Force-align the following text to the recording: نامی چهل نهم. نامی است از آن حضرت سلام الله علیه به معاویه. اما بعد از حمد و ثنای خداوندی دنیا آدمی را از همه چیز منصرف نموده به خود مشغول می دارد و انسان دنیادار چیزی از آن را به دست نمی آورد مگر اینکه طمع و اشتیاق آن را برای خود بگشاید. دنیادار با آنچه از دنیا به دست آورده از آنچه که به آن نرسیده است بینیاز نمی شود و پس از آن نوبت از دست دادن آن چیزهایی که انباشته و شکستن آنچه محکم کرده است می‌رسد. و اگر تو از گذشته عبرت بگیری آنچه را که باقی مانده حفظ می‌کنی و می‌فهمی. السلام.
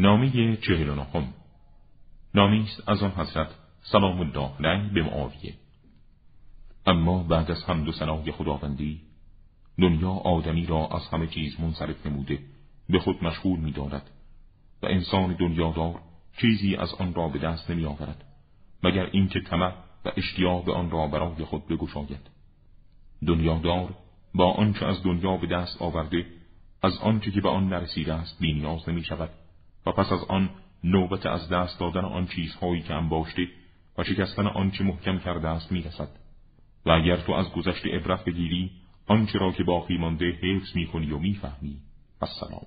نامی 0.00 0.56
چهل 0.56 0.94
نهم. 0.94 1.34
نامی 2.34 2.60
است 2.60 2.88
از 2.88 3.02
آن 3.02 3.10
حضرت 3.10 3.48
سلام 3.82 4.20
الله 4.20 4.50
علیه 4.58 4.92
به 4.92 5.02
معاویه. 5.02 5.54
اما 6.86 7.22
بعد 7.22 7.50
از 7.50 7.64
حمد 7.64 7.88
و 7.88 7.92
ثنای 7.92 8.32
خداوندی 8.32 9.00
دنیا 9.80 10.10
آدمی 10.10 10.66
را 10.66 10.86
از 10.86 11.08
همه 11.08 11.26
چیز 11.26 11.60
منصرف 11.60 12.06
نموده 12.06 12.38
به 12.88 12.98
خود 12.98 13.24
مشغول 13.24 13.60
می 13.60 13.72
دارد 13.72 14.10
و 14.82 14.86
انسان 14.86 15.32
دنیادار 15.32 16.00
چیزی 16.40 16.76
از 16.76 16.94
آن 16.94 17.14
را 17.14 17.28
به 17.28 17.38
دست 17.38 17.70
نمی 17.70 17.84
آورد 17.84 18.24
مگر 18.82 19.06
اینکه 19.12 19.40
طمع 19.40 19.72
و 20.04 20.12
اشتیاق 20.16 20.68
آن 20.68 20.90
را 20.90 21.06
برای 21.06 21.44
خود 21.44 21.68
بگشاید. 21.68 22.30
دنیادار 23.26 23.94
با 24.34 24.52
آنچه 24.52 24.86
از 24.86 25.02
دنیا 25.02 25.36
به 25.36 25.46
دست 25.46 25.82
آورده 25.82 26.26
از 26.82 26.98
آنچه 26.98 27.30
که 27.30 27.40
به 27.40 27.48
آن 27.48 27.68
نرسیده 27.68 28.14
است 28.14 28.38
بینیاز 28.40 28.88
نمی 28.88 29.04
شود 29.04 29.30
و 29.86 29.92
پس 29.92 30.12
از 30.12 30.24
آن 30.28 30.50
نوبت 30.84 31.26
از 31.26 31.48
دست 31.48 31.80
دادن 31.80 32.04
آن 32.04 32.26
چیزهایی 32.26 32.82
که 32.82 32.94
انباشته 32.94 33.48
و 33.98 34.04
شکستن 34.04 34.46
آنچه 34.46 34.84
محکم 34.84 35.18
کرده 35.18 35.48
است 35.48 35.72
می‌رسد. 35.72 36.08
و 36.86 36.90
اگر 36.90 37.16
تو 37.16 37.32
از 37.32 37.52
گذشته 37.52 37.96
عبرت 37.96 38.24
بگیری 38.24 38.70
آنچه 39.06 39.38
را 39.38 39.52
که 39.52 39.64
باقی 39.64 39.98
مانده 39.98 40.30
حفظ 40.30 40.76
می‌کنی 40.76 41.10
و 41.10 41.18
می‌فهمی. 41.18 41.76
السلام. 42.22 42.66